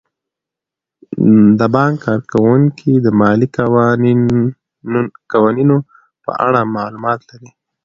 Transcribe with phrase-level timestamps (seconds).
[1.59, 3.47] د بانک کارکوونکي د مالي
[5.31, 5.77] قوانینو
[6.23, 7.49] په اړه معلومات لري.